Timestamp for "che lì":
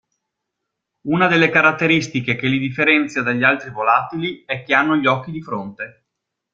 2.35-2.57